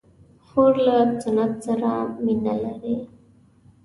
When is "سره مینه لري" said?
1.65-2.95